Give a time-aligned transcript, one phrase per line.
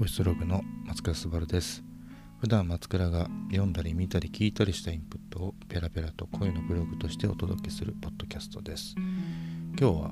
[0.00, 1.84] ボイスログの松倉すばるです。
[2.40, 8.94] 普段松倉が読んだり見たり聞いたりしたインプットをペラペラと声のブログとしてお届けするポッドキャストです。
[9.78, 10.10] 今日は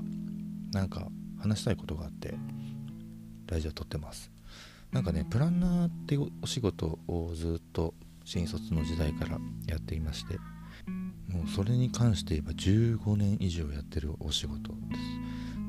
[0.74, 2.34] なんか話したいことがあって
[3.46, 4.30] ラジオ撮ってます。
[4.92, 7.94] なんかねプランナーっていうお仕事をずっと
[8.26, 10.36] 新卒の時代からやっていまして
[11.28, 14.76] もうそれに関して言えば15年以上やってるお仕事で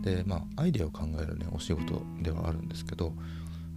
[0.04, 0.18] す。
[0.18, 3.14] でまあアイデアを考えるねお仕事ではあるんですけど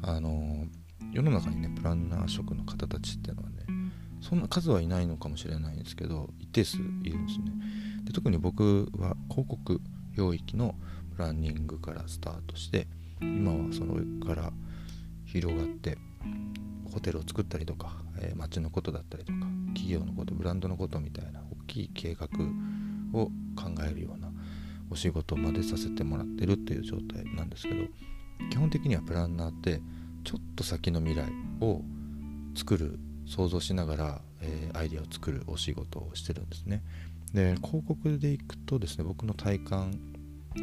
[0.03, 0.67] あの
[1.13, 3.57] 世の中にねプランナー職の方たちっていうのはね
[4.21, 7.53] そんな数はいないのかもしれないんですけど一定数いるんですね。
[8.05, 9.81] で特に僕は広告
[10.17, 10.75] 領域の
[11.15, 12.87] プランニングからスタートして
[13.21, 14.53] 今はその上から
[15.25, 15.99] 広がって
[16.93, 19.39] ホテルを作ったりとか、えー、街のことだったりとか
[19.69, 22.27] 企業のことブランドのことみたいな大きい計画
[23.19, 23.27] を
[23.57, 24.31] 考えるような
[24.91, 27.85] お仕事までさせてもらってるっていう状態なんですけど
[28.51, 29.81] 基本的にはプランナーって
[30.25, 31.83] ちょっと先の未来を
[32.55, 36.83] 作る想像しながら、えー、アイデアを作るお仕事をしてるんですね。
[37.33, 39.99] で広告でいくとですね僕の体感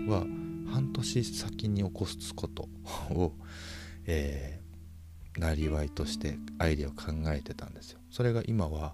[0.08, 0.24] は
[0.72, 2.70] 半年先に起こすこと
[3.10, 3.36] を、
[4.06, 8.00] えー、なりわいとしてアイデアを考えてたんですよ。
[8.12, 8.94] それが今は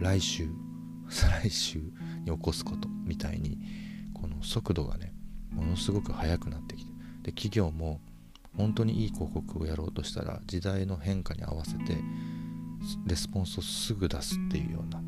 [0.00, 0.48] 来週
[1.10, 3.58] 再来週に起こすことみたいに
[4.14, 5.12] この速度がね
[5.50, 8.00] ものすごく速くなってきてで企業も
[8.56, 11.96] 本当にいい広告をやろうとしたら時代の変化に合わせて
[13.06, 15.00] レスポンスをすぐ出すっていうような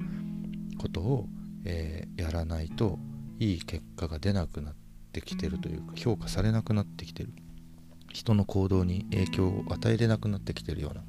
[0.78, 1.26] ことを、
[1.64, 2.98] えー、やらないと
[3.38, 4.74] いい結果が出なくなっ
[5.12, 7.32] てきてるというか評価されなくなってきてる。
[8.12, 11.02] 人の行動に影響を与えれなくなってきてるような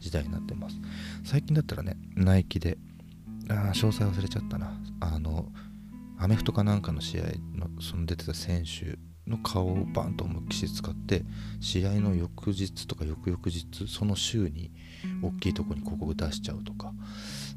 [0.00, 0.76] 時代になってます。
[1.24, 2.78] 最近だったらねナイキで
[3.48, 4.72] あ詳細忘れちゃったな。
[5.00, 5.46] あの
[6.18, 11.24] アメフトかなんかの試合のその出てた選手の顔をバンと思いっきし使って
[11.60, 14.70] 試合の翌日とか翌々日その週に
[15.22, 16.92] 大きいとこに広告出しちゃうとか。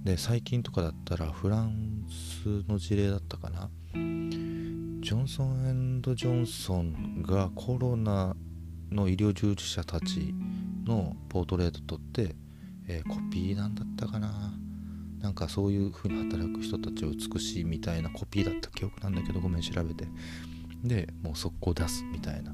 [0.03, 3.69] で最近とかだったらフランスの事例だったかな。
[3.93, 8.35] ジョンソンジョンソンがコロナ
[8.91, 10.33] の医療従事者たち
[10.85, 12.35] のポートレート撮って、
[12.87, 14.53] えー、コピーなんだったかな。
[15.19, 20.07] なんかそういう風に働く人たちを美しいみたいなコピーだった記憶なんだけどごめん調べて。
[20.83, 22.53] でもう速攻出すみたいな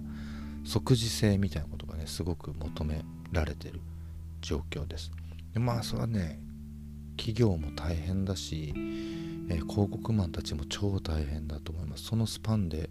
[0.63, 3.81] 即時性みたいなことがねすごく求められてる
[4.41, 5.11] 状況です。
[5.53, 6.39] でまあそれはね
[7.17, 8.73] 企業も大変だし、
[9.49, 12.03] えー、広告マンたちも超大変だと思います。
[12.03, 12.89] そのスパンで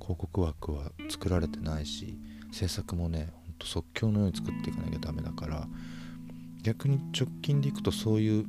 [0.00, 2.18] 広告枠は作られてないし
[2.52, 5.68] 制作もねほんと即興のように作っていかなきゃダメだから
[6.62, 8.46] 逆に直近でいくとそういう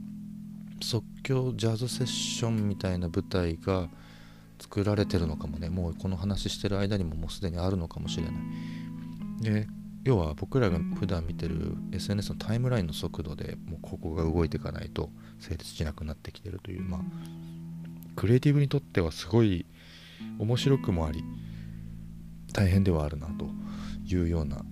[0.81, 3.89] 即興ジャズセッションみたいな舞台が
[4.61, 5.69] 作られてるのかもね。
[5.69, 8.33] もうこの話してる間にももうすでにあるのかもしれない。
[9.41, 9.67] で
[10.03, 17.01] 要は僕らが普段見てる SNS のタイムラインの速度でもうここが動いていかないと成立しなくなってきてるというまあ
[18.15, 19.65] クリエイティブにとってはすごい
[20.39, 21.23] 面白くもあり
[22.53, 23.49] 大変ではあるなと
[24.07, 24.63] いうような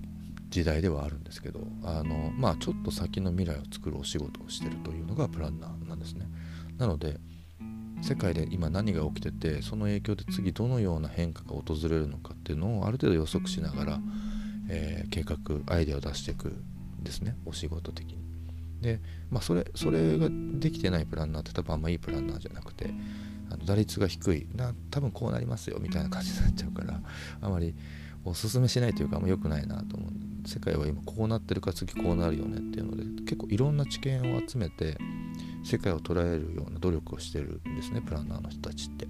[0.50, 6.27] 時代ではあるんですけどあのまあちょっと先の未来を作るお仕事をしてるというのがプランナーなんですね。
[6.77, 7.17] なので
[8.01, 13.99] 世界で今何が起きててその影響で次どのような変化が訪れるのかっていうのをある程度予測しながら、
[14.69, 15.37] えー、計画
[15.73, 16.53] アイデアを出していく
[17.01, 17.35] ですね。
[17.45, 18.19] お仕事的に。
[18.81, 22.93] でまあそれそれができてないプランナーって多分あんまいいプランナーじゃなくて
[23.49, 24.47] あの打率が低い。
[24.55, 27.01] な多分こうなりますよみたいな感じになっちゃうから
[27.41, 27.75] あまり
[28.23, 30.11] おすすめしないというかあんま良くないなと思う。
[30.47, 34.97] 世界は今こうなってるから次こうなるよねっていうので結構いろんな知見を集めて
[35.69, 39.07] 世界を捉えるような努力をしてるんですねプランナーの人たちって。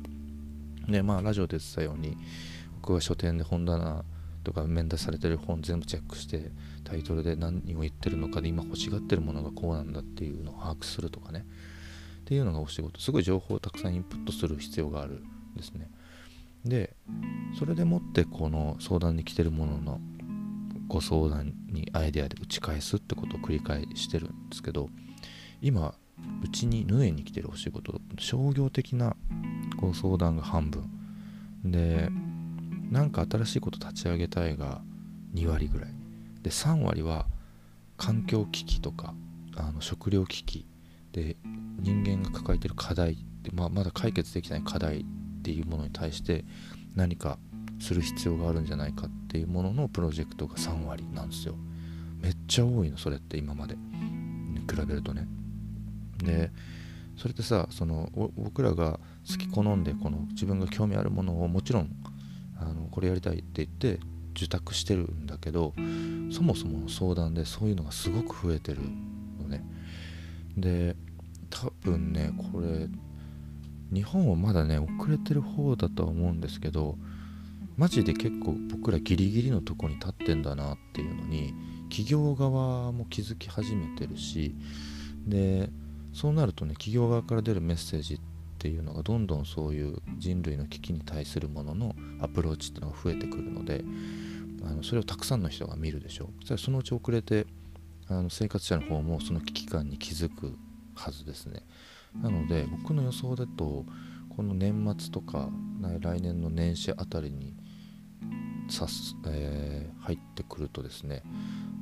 [0.90, 2.18] でまあラジオで言ってたように
[2.82, 4.04] 僕は書店で本棚
[4.44, 6.52] とか面出されてる本全部チェックして
[6.84, 11.46] タイトルで何を言ってるのかで今欲しがってるものがこうなんだっていうのを把握するとかね。
[12.22, 13.00] っていうのがお仕事。
[13.00, 15.90] すごい情報をたくさんインプットする必要があるんですね。
[16.66, 16.96] で
[17.58, 20.02] それでもってこの相談に来てるものの
[20.88, 24.90] ご相談にアイデアで打ち返すってことを繰り返してるんですけど
[25.62, 25.94] 今
[26.44, 29.16] うちに縫えに来てるお仕事商業的な
[29.78, 30.90] ご相談が半分。
[31.64, 32.10] で
[32.90, 34.82] なんか新しいこと立ち上げたいが
[35.34, 35.90] 2割ぐらい。
[36.42, 37.28] で3割は
[37.98, 39.14] 環境危機とか
[39.56, 40.66] あの食料危機。
[41.12, 41.38] で
[41.80, 45.06] 人間が抱えてる課題で、まあ、まだ解決できない課題っ
[45.42, 46.46] ていうものに対して
[46.96, 47.40] 何か
[47.80, 51.56] する必要があるんじゃないかっていうもののプロジェクトが3割なんですよ。
[52.22, 53.76] めっちゃ多いのそれって今まで。
[53.76, 55.28] に比べるとね。
[56.20, 56.52] で
[57.18, 59.00] それってさその僕らが
[59.30, 61.90] 好き好んでこの自分が興味あるものをもちろん
[62.58, 64.00] あのこれやりたいって言って
[64.36, 65.74] 受託してるんだけど
[66.32, 68.80] そもそもの相談でそういうのがすごく増えてる
[69.42, 69.64] のね。
[70.58, 70.96] で
[71.50, 72.88] 多分ねこれ
[73.92, 76.98] 日本はまだね遅れてる方だとは思うんですけど
[77.76, 81.54] マジで結構僕らギリギリのとこに立ってんだなっていうのに
[81.90, 84.56] 企業側も気づき始めてるし
[85.26, 85.70] で
[86.20, 88.20] そうなるとね企業側から出るメッセージっ
[88.58, 93.86] ていうのがどんどんそういう人類の危機に対するもののアプローチっていうのが増えてくるので
[94.66, 96.28] あのそれをたくさんの人が見るでしょう。
[96.40, 97.48] そしたらそのうち遅れて
[98.10, 100.58] あの生活者の方もその危機感に気づく
[100.94, 101.64] はずですね。
[102.22, 103.86] なので僕の予想だと
[104.36, 105.48] この年末とか
[106.02, 107.54] 来年の年始あたりに
[108.68, 111.24] さす、えー、入ってくるとですね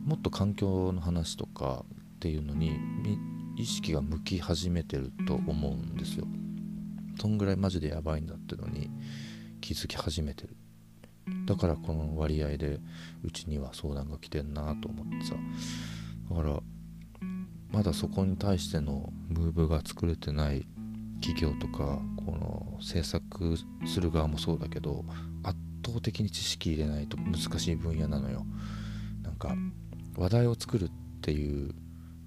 [0.05, 1.85] もっと環境の話とか
[2.17, 2.77] っていうのに
[3.57, 6.27] 意識が向き始めてると思うんですよ。
[7.19, 8.92] そんぐらいマジでやばいんだってのに
[9.62, 10.56] 気づき始めてる。
[11.45, 12.80] だからこの割合で
[13.24, 15.33] うちには相談が来てんなと思ってさ。
[16.30, 16.59] だから
[17.71, 20.68] まだそこに対してのムーブが作れてない
[21.21, 25.04] 企業とかこの制作する側もそうだけど
[25.44, 28.45] 圧倒的に知識入れないと難しい分野なのよ。
[29.24, 29.56] なんか
[30.15, 31.74] 話題を作るっていう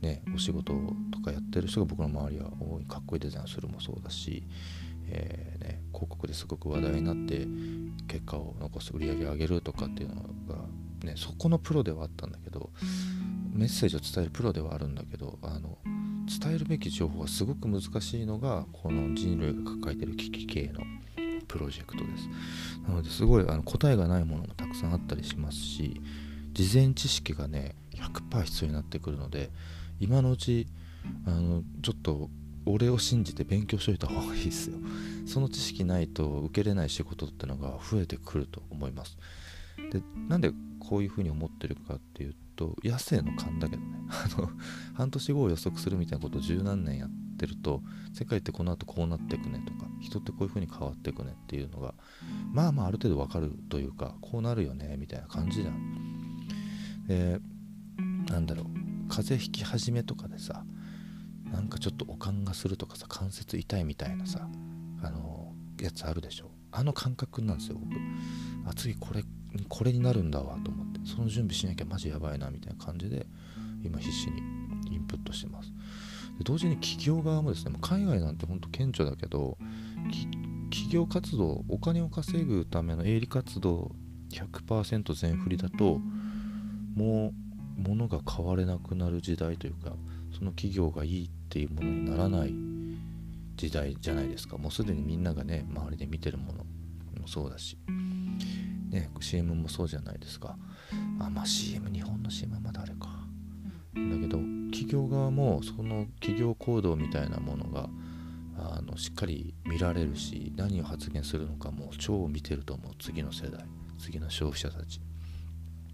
[0.00, 0.72] ねお仕事
[1.10, 2.84] とかやってる人が僕の周りは多い。
[2.84, 4.42] かっこいいデザインするもそうだし、
[5.08, 7.46] えー、ね、広告ですごく話題になって
[8.08, 10.56] 結果を残す売り上げを上げるとかっていうのが、
[11.04, 12.70] ね、そこのプロではあったんだけど
[13.52, 15.78] メッセージを伝えるプロではあるんだけどあの
[16.26, 20.80] 伝えるべき情報はすごく難しいのがこの人類が抱えてる危機系の
[21.48, 22.28] プロジェクトです。
[22.86, 26.00] なのですごいあの答えがないものもたくさんあったりしますし
[26.52, 29.50] 事前知識がね100%必要になってくるので
[30.00, 30.66] 今のうち
[31.26, 32.30] あのちょっと
[32.66, 34.76] 俺を信じて勉強しといた方がいいですよ。
[35.26, 39.16] その知識ないと受けれない仕事ってのが増えてくると思います。
[39.92, 43.88] でなんでこういうふうに思ってるかっていうと野生の勘だけどね。
[44.10, 44.50] あの
[44.94, 47.82] 半年後を予測するみたいなことを十何年やってると
[48.12, 51.94] 世界ってこの後こうなってくねとか人ってこういうふうに変わってくねっていうのが
[52.52, 56.46] まあまあある程度わかるというかこうなるよねみたいな感じじゃん。
[57.06, 57.40] で
[58.28, 58.79] なんだろう。
[59.10, 60.64] 風邪ひき始めとかでさ
[61.52, 64.48] なんかちょっとおかんがするとかさ関節痛いみたいなさ
[65.02, 66.50] あのやつあるでしょ？
[66.72, 67.92] あの感覚なんですよ僕。
[68.70, 69.24] あ次これ
[69.68, 71.00] これになるんだわと思って。
[71.04, 73.26] その準備しなきゃマジやばいなみたいな感じで
[73.82, 74.42] 今必死に
[74.94, 75.70] インプットしてます。
[76.38, 79.58] で同時に企業側もですねもう海外なんてほんと顕著だけど
[80.70, 83.90] 企業活動お金を稼ぐための営利活動
[84.30, 86.00] 100%全振りだと
[86.94, 87.34] もう
[87.80, 89.92] 物が買われなくなる時代というか
[90.36, 92.54] その企業がいいっていうものにならない
[93.56, 94.56] 時代じゃないですか。
[94.56, 96.64] もうすでにみんながね周りで見てるもの
[97.20, 97.76] もそうだし
[98.88, 100.56] ね CM もそうじゃないですか。
[101.18, 103.08] あまあ CM 日本の CM はまだあれか。
[103.94, 104.38] だけど
[104.70, 107.88] 企業側もその企業行動みたいなものが
[108.56, 112.92] あのしっかり見られるし何を発言するのかも超見てると思う。
[112.98, 113.64] 次の世代
[113.98, 115.00] 次の消費者たち。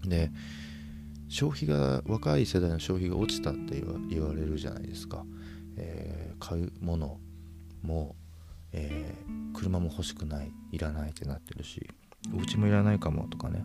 [0.04, 0.30] で
[1.28, 5.24] 消費が若い世代の消費が落ちたって言われるじゃないですか、
[5.76, 7.18] えー、買うもの
[7.82, 8.14] も、
[8.72, 11.88] えー、車も欲しくないいらないってなってるし
[12.34, 13.64] お家もいらないかもとかね、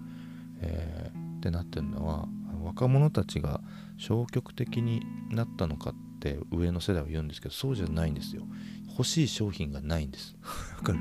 [0.61, 2.27] えー、ってなってるのは
[2.63, 3.61] 若者たちが
[3.97, 8.43] 消極的になったのかって上の世代は言うんですけどそうじゃないんですよ。
[8.89, 10.35] 欲しい商品がないんです。
[10.77, 10.99] わかる？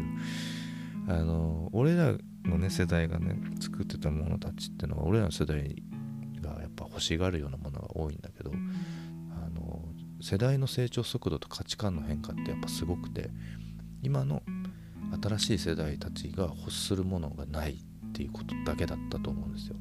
[1.09, 2.15] あの俺ら
[2.45, 5.71] のね世代がね作ってたものたちってのは俺らの世代がや
[6.71, 9.83] っぱ欲しがるようなものが多いんだけどあの
[10.23, 13.31] 世代の成長速度と価値観の変化ってやっぱすごくて
[14.03, 14.43] 今の
[15.23, 19.77] 新しい世代たちが欲するものがないっていうことだけだったと思うんですよ。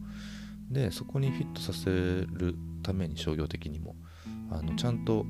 [0.69, 3.96] でそこにフィットさせるために商業的にも
[4.51, 5.25] あのちゃんと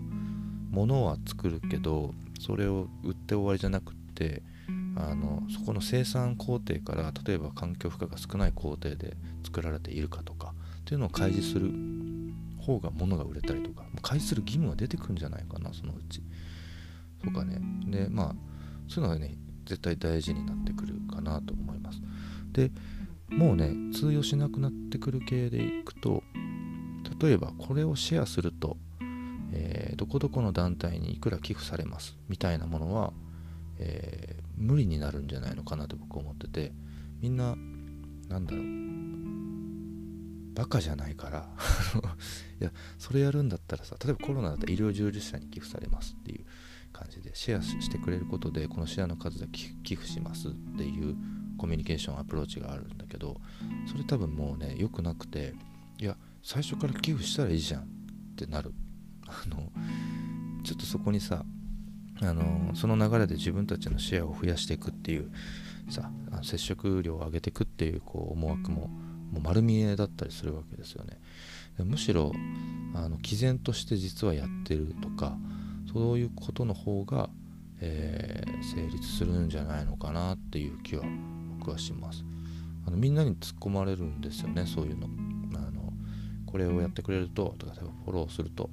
[0.69, 4.43] 物は作るけどそれを売って終わりじゃなくって
[4.95, 10.48] あのそこの生産工程から例えば環境負荷が少ない工程で作られているかとか
[10.89, 11.71] っていうのを開示する
[12.59, 16.23] 方が物が売れたりとか開示する義務が出てくるんじゃないかなそのうち。
[17.23, 17.61] とかね。
[17.85, 18.35] でまあ
[18.87, 19.35] そういうのがね
[19.67, 22.01] 絶対大事になってくるかなと思います。
[22.53, 22.71] で
[23.29, 26.23] もうね通用しなくなってくる系でいくと
[27.21, 28.75] 例えばこれをシェアすると、
[29.53, 33.13] えー、どこどこの団体にいくら寄付されますみたいなものは、
[33.77, 36.71] えー、無理になるんじゃないのかなと僕思ってて
[37.21, 37.55] みんな
[38.27, 38.88] なんだろう。
[40.59, 41.49] バカじゃないから。
[42.59, 46.45] いやそれやるんだったらさ例えばコロナだったら医療従事者に寄付されますっていう
[46.91, 51.15] 感じでシェアしてくれることでこのシェアの数で寄付しますっていう
[51.57, 53.39] コミュニケーションアプローチがあるんだけど
[53.89, 55.55] それ多分もうね良くなくて
[55.97, 57.85] いや最初から寄付したらいいじゃんっ
[58.35, 58.73] てなる。
[59.27, 59.71] あの
[60.63, 61.45] ちょっとそこにさ
[62.21, 65.31] あのその流れで自分たちのシェアを増やしていくっていう
[65.89, 66.11] さ
[66.41, 68.89] 接触量を上げていくっていうこう思惑も
[69.31, 71.17] もう丸見えだったりするわけですよね。
[71.85, 72.31] むしろ
[72.93, 75.37] あの毅然として実はやってるとか
[75.93, 77.29] そういうことの方が、
[77.79, 81.03] えー、成立するんじゃないのかなっていう気は
[81.59, 82.23] 僕はします。
[82.85, 85.07] あのみんなに突っ込まれるんですよねそういうの。
[85.55, 85.93] あの
[86.45, 88.69] これをやってくれると例えばフォローすると、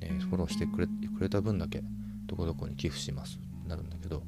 [0.00, 1.82] えー、フォローしてくれくれた分だけ
[2.26, 4.22] どこどこに寄付しますなるんだけど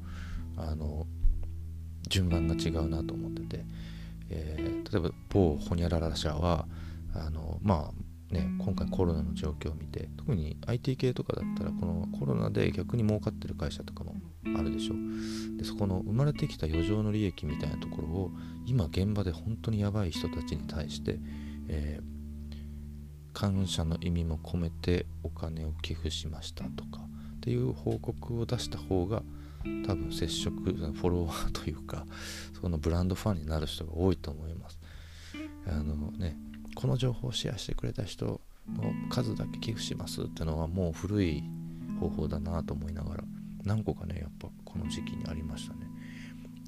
[0.57, 1.05] あの
[2.09, 3.65] 順番が違うなと思ってて、
[4.29, 6.67] えー、例えば某ホニャララ社は
[7.13, 14.15] あのまあね今回コロナの状況を見て特に IT 系とかだったらこのコロナで逆に儲かってる会社とかも
[14.57, 14.93] あるでしょ
[15.57, 18.31] でそこの生まれてきた余剰の利益みたいなところを
[18.65, 21.19] 今現場で本当にやばい人たちに対して、
[21.69, 27.01] えー、感謝の意味も込めてお金を寄付しましたとか
[27.37, 29.23] っていう報告を出した方が
[29.85, 32.05] 多分接触フォロワーというか
[32.59, 34.79] そのブランドファンになる人が多いと思います。
[35.67, 36.37] あのね
[36.75, 38.39] この情報をシェアしてくれた人の
[39.09, 41.43] 数だけ寄付しますってのはもう古い
[41.99, 43.23] 方法だなと思いながら
[43.63, 45.87] 何個かねやっぱこの時期にありましたね。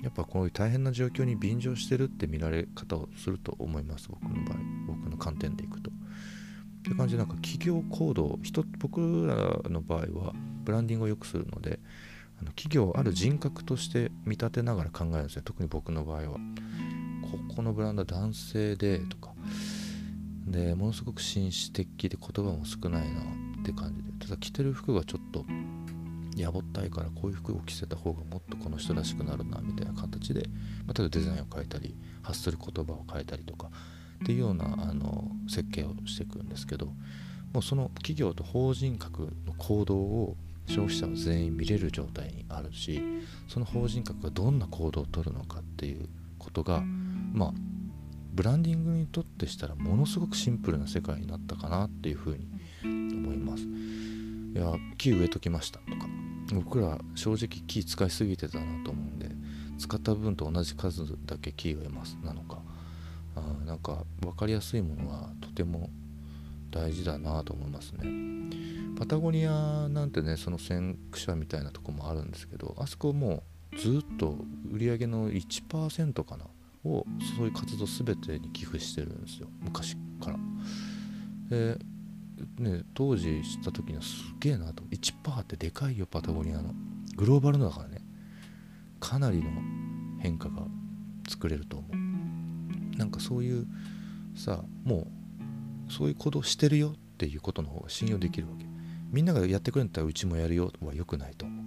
[0.02, 5.92] やっぱこういう大変な状況に便乗してるって見られ方をすると思います僕の場合僕の観点でいくと。
[5.92, 11.80] って感じでなんか企業行動人僕らの場合はブランディングを良くするので
[12.42, 15.42] あの企業ある人格として見立てながら考えるんですよ。
[15.44, 16.40] 特に僕の場合は。
[17.48, 19.34] ここのブランドは男性でとか。
[20.48, 23.22] でものすごく紳士的で言葉も少ないな
[23.62, 24.26] って感じで。
[24.26, 25.46] ただ着てる服がちょっと
[26.36, 30.48] やぼったいからこういう服を着せた方がもっとこの人らしくなるなみたいな形で、
[30.86, 33.70] まあ、例えばデザインを変えたり発する言葉を変えたりとか。
[34.24, 36.94] っていうようなあの設計をしていくんですけど。
[37.54, 40.38] もうその企業と法人格の行動を
[40.70, 43.02] 消費者は全員見れる状態にあるし
[43.48, 46.08] その法人格がどんな行動をとるのかっていう
[46.38, 46.82] ことが
[47.34, 47.54] まあ
[48.34, 52.48] ブランディングにとってしたらものすごくシンプルな世界になったかなっていうふうに
[52.84, 53.64] 思います。
[53.64, 56.08] いや木植えときましたとか
[56.54, 59.30] 僕ら正直木使いすぎてたなと思うんで
[59.78, 62.18] 使った分と同じ数だけ木植えます。
[62.24, 62.60] なのか
[63.36, 65.90] あなんか分かりやすいものはとても
[66.72, 68.39] 大事だなと思いますね。
[69.00, 74.38] パタゴニアなんてねその先駆者みたいなとこもあるんですけどあそこもうずっと
[74.70, 76.46] 売り上げの1%かな
[76.84, 77.06] を
[77.38, 79.48] そういう活動全てに寄付してるんですよ。
[79.62, 80.40] 昔から。
[81.50, 81.78] で
[82.58, 84.84] ね当時知った時にはすげえなと。
[84.84, 86.74] 1%ってでかいよパタゴニアの。
[87.16, 88.02] グローバルのだからね。
[89.00, 89.50] かなりの
[90.20, 90.64] 変化が
[91.28, 92.98] 作れると思う。
[92.98, 93.66] なんかそういう
[94.36, 95.08] さも
[95.88, 98.69] うそういう行動してるよっていうことの方が信用できるわけ。
[99.12, 101.46] みんながやってくれんたらうちもやるよは良くないと。
[101.46, 101.66] 思 う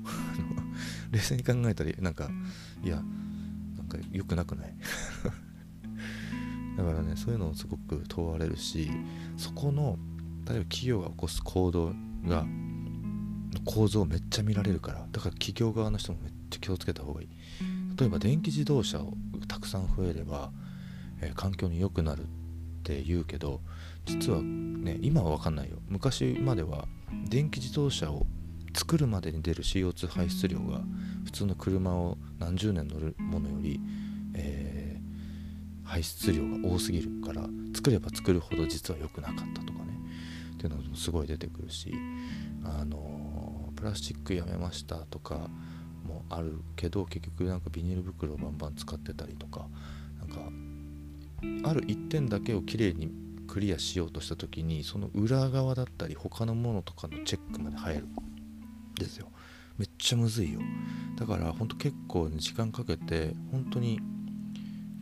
[1.10, 2.30] 冷静に考えたりなんか
[2.84, 3.02] いや
[3.76, 4.74] なんか良くなくない？
[6.76, 8.90] だからねそういうのをすごく問われるし
[9.36, 9.98] そこの
[10.48, 11.94] 例えば企業が起こす行動
[12.26, 12.46] が
[13.64, 17.28] 構造をめっちゃ見られるからだから企業側の人もめっちゃ気をつけた方がいい。
[17.98, 19.12] 例えば電気自動車を
[19.46, 20.50] たくさん増えれば、
[21.20, 22.26] えー、環境に良くなるっ
[22.84, 23.60] て言うけど
[24.06, 25.76] 実はね今は分かんないよ。
[25.88, 26.88] 昔までは
[27.28, 28.26] 電気自動車を
[28.74, 30.80] 作るまでに出る CO2 排出量が
[31.24, 33.80] 普通の車を何十年乗るものより、
[34.34, 39.92] えー、排出量が多すぎるから作れば作るほど実は良くなかったとかね。
[40.54, 41.92] っていうのもすごい出てくるし
[42.64, 45.48] あのー、プラスチックやめましたとか
[46.04, 49.66] もあるけど結局なんかビニール袋をバンバン使ってたりとか
[50.20, 53.10] なんかある一点だけをきれいに
[53.52, 58.06] クリアしようとした時にその裏側だったり他のものとかのチェックまで入る。
[58.06, 59.28] んですよ。
[59.76, 60.60] めっちゃむずいよ。
[61.18, 64.00] だからほんと結構、ね、時間かけて本当に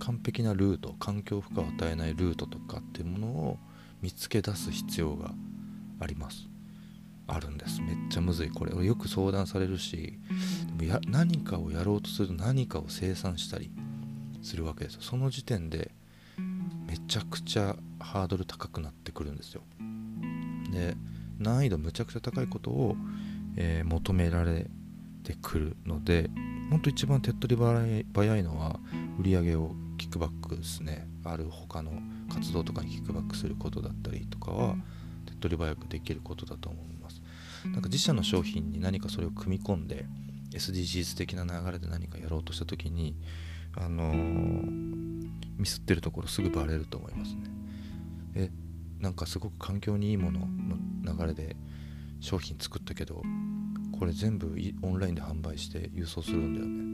[0.01, 3.59] 完璧なルート環境負荷を与えないルートとかっていうものを
[4.03, 5.31] 見つけ出す必要が
[6.01, 6.49] あります。
[7.29, 7.81] あるんです。
[7.83, 8.51] めっちゃむずい。
[8.51, 10.19] これよく相談されるし
[10.77, 13.71] でもや何かをやろうとすると何かを生産したり
[14.43, 15.03] するわけですよ。
[15.03, 15.93] その時点で
[16.89, 19.63] めちゃくちゃハードル高くなってくるんですよ。
[20.73, 20.97] で
[21.39, 22.97] 難易度むちゃくちゃ高いことを、
[23.57, 24.67] えー、求められ
[25.25, 26.31] てくるので
[26.71, 27.61] ほんと一番手っ取り
[28.15, 28.79] 早いのは
[29.19, 31.09] 売り上げをキックバックですね。
[31.25, 31.93] ある他の
[32.33, 34.77] 活動とかにキックバックすることだったりとかは
[35.27, 37.23] 手っ取り早くできることだと思います。
[37.65, 40.07] なんか自社の商品に何かそれを組み込んで
[40.53, 43.15] SDGs 的な流れで何かやろうとした時に
[43.77, 44.71] あのー、
[45.59, 47.60] ミスってるところすぐバレると思いますね。
[48.35, 48.51] え
[49.01, 51.57] なんかすごく環境にいいものの流れで
[52.21, 53.23] 商品作ったけど
[53.99, 56.91] これ全部オンラインで販売して郵送するんだよね。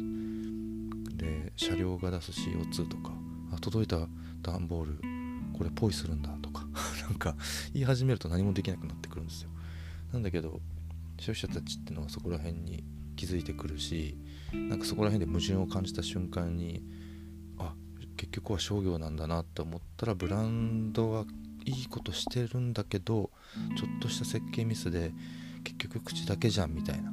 [1.17, 3.13] で車両が出す CO2 とか
[3.53, 4.07] あ届いた
[4.43, 5.01] 段ボール
[5.57, 6.67] これポイするんだとか。
[7.09, 7.37] なんか
[7.73, 9.51] 言い始めると何もできなくなってくるんですよ。
[10.13, 10.61] なんだけど
[11.19, 12.85] 消費者たちってのはそこら辺に
[13.17, 14.19] 気づいてくるし
[14.53, 16.83] なんかそこら辺で矛盾を感じた瞬間に
[18.37, 21.25] 局は商業なんだなって思ったらブランドは
[21.65, 23.31] いいことしてるんだけど
[23.77, 25.13] ちょっとした設計ミスで
[25.65, 27.13] 結局口だけじゃんみたいな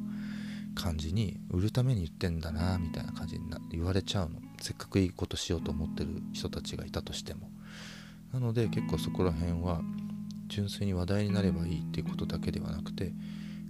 [0.75, 4.39] 感じに売るために言ってんだなみたいな感じにな言われちゃうの。
[4.62, 7.50] せっかくいいことしようと思ってる人たちがいたとしても。
[8.32, 9.82] なので結構そこら辺は
[10.48, 13.13] 純粋に話題になればいいっていうことだけではなくて、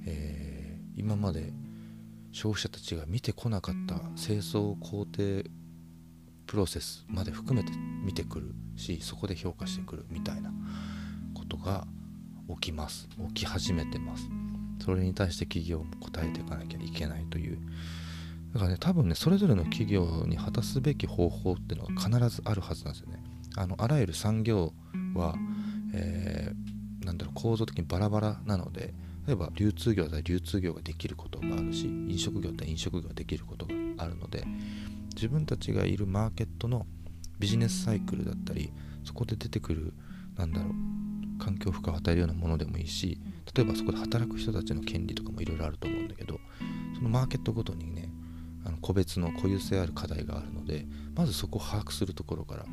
[0.05, 1.51] えー、今まで
[2.31, 5.43] 消費者たちが見てこなかった清掃工程
[6.53, 10.51] プロセスまで含めて見てくるしそこで評価してくるみたいな
[11.33, 11.87] ことが
[12.47, 13.09] 起きます。
[13.29, 14.29] 起き始めてます。
[14.79, 17.57] それに対して企業も答えていかなきゃいけないという。
[18.53, 23.23] だからね多分ねそれぞれの企業に果たすべき方法っていうのは必ずあるはずなんですよね。
[23.55, 24.73] あのあらゆる産業
[25.15, 25.33] は、
[25.95, 28.93] えー、なんだろう構造的にバラバラなので
[29.25, 34.45] 例えば流通業だったら流通業ができることがあるし飲食業だったら飲食業ができることがあるので
[35.15, 36.85] 自分たちがいるマーケットの
[37.39, 38.71] ビジネスサイクルだったり
[39.03, 39.93] そこで出てくる
[40.37, 40.73] なんだろう
[41.39, 43.19] 環境負荷を与えるようなものでもいいし
[43.53, 46.39] 例えばそこで働く人たちの権利とかもいろいろあると思うんだけど
[46.95, 48.09] そのマーケットごとにね
[48.65, 52.65] あの個別の固有性ある課題があるのでまずそこを把握するところから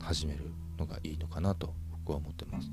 [0.00, 2.70] 始めるのがいいのかなと僕は思ってます。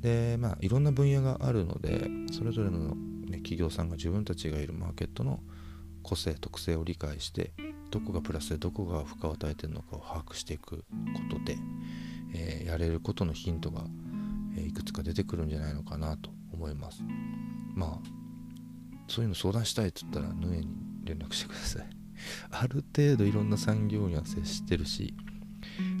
[0.00, 2.94] でまあいろんな分野があるのでそれぞれの、
[3.26, 5.40] ね、企業さんが自分たちがいるマーケットの
[6.06, 7.52] 個性特性を理解して
[7.90, 10.84] どこがプラスでどこが負荷を与えてるのかを把握していくこ
[11.28, 11.58] とで、
[12.32, 13.82] えー、やれることのヒントが、
[14.56, 17.02] えー、いくつか出てくるんじゃないのかなと思います。
[17.74, 18.08] まあ
[19.08, 20.68] そういうの相談したいって言ったらヌエに
[21.02, 21.86] 連絡してください。
[22.50, 25.12] ある程度いろんな産業には接してるし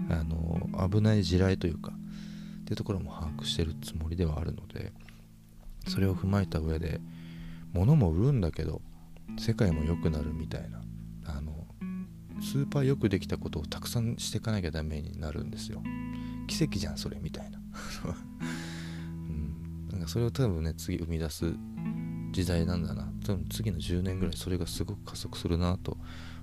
[0.08, 1.92] あの危ない地雷というか
[2.60, 4.92] っていうところも把握してるつもりではあるので
[5.88, 7.00] それを踏まえた上で
[7.72, 8.80] 物も売るんだけど
[9.38, 10.82] 世界も良くなるみたいな
[11.26, 11.66] あの
[12.42, 15.82] スーパーよくできたことをたくさんしていかなきゃダメになるんですよ。
[16.46, 17.58] 奇跡じゃんそれみたいな、
[19.28, 21.52] うん、なんかそれを多分ね次生み出す
[22.32, 23.10] 時代なんだな。
[23.24, 25.98] 多分次の10年ぐらいそれがすごく加速するなと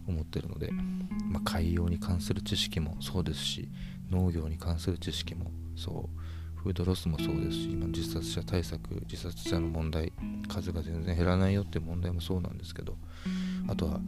[0.08, 3.70] 思ってるので、まあ、海洋に関する知識もそうですし
[4.10, 6.20] 農業に関する知識もそう。
[6.64, 10.14] フードロスもそうですし今自殺者対策自殺者の問題
[10.48, 12.96] 数が全然減らないよっていう問題もそうなんですけど
[13.68, 14.00] あとは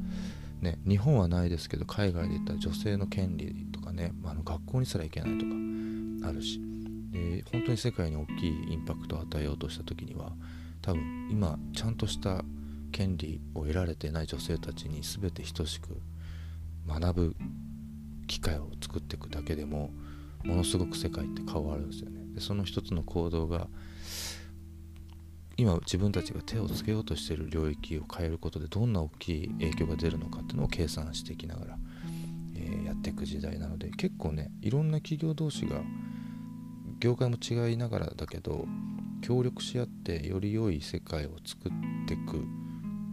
[0.62, 6.62] ね日本はないですけど海外で言ったら女性の権利とかね、まあ、の学校にすら行けないとかあるし。
[7.12, 10.34] で本当に世界に大きいインパクトを与えようとした時には
[10.82, 12.44] 多分今ちゃんとした
[12.91, 15.98] 権利を得られてない女性たちに全て等しく
[16.88, 17.36] 学ぶ
[18.28, 19.91] 機会を作っていくだけでも
[20.44, 22.25] ものすごく世界って変わるんですよね。
[22.36, 23.67] でその一つの行動が
[25.58, 31.78] 今自分たちが手をつけようとしている領域を変えることでどんな大きい影響が出るのかっていうのを計算していきながら、
[32.56, 35.82] えー、やっていく時代なので結構ねいろんな企業同士が
[37.00, 38.65] 業界も違いながらだけど
[39.21, 41.71] 協力し合ってより良い世界を作っ
[42.08, 42.45] ていく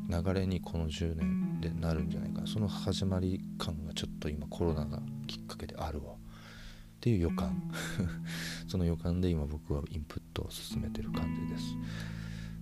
[0.08, 2.46] 流れにこの10年でなるんじゃないかな。
[2.46, 6.12] その始まり感がちょっと今コロナがきっかけであるわ。
[6.12, 6.16] っ
[7.00, 7.72] ていう予感。
[8.72, 11.74] その予感で今僕はインプットを進めてる感じです。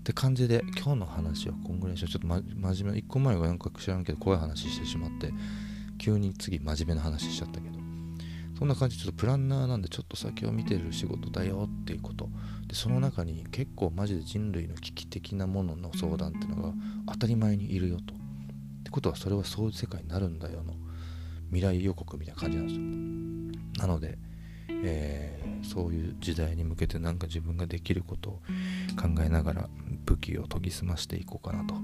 [0.01, 2.41] って感じで今日の話はこんぐらいにしようちょっと、ま、
[2.73, 5.33] 真面目1個前はなんか知らんけど怖い話してしまって
[5.99, 7.79] 急に次真面目な話しちゃったけど
[8.59, 12.29] そんな感じちょっとプランナーなんでちょっと先を見てる仕事だよっていうこと
[12.67, 16.73] でその中に結構マジで人類の危機的なものの相談っていうのが
[17.13, 18.15] 当たり前にいるよと。
[18.15, 18.17] っ
[18.83, 20.75] てことはそれはそういう世界になるんだよの。
[21.51, 24.19] 未来予告みたいな感じなんですよなので
[24.85, 28.33] えー、そういう時代に向けてなんか自分ができることを
[29.01, 29.69] 考えながら
[30.05, 31.75] 武器を研ぎ澄ましていこうかなと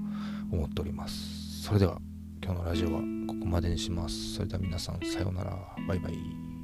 [0.51, 1.63] 思っております。
[1.63, 1.99] それでは
[2.43, 4.35] 今日のラジオはここまでにします。
[4.35, 5.57] それでは皆さんさようなら。
[5.87, 6.56] バイバイ